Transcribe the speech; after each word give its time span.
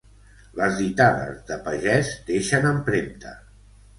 Les 0.59 0.77
ditades 0.77 1.43
de 1.51 1.59
Pagès 1.67 2.11
deixen 2.31 2.67
empremta. 2.73 3.37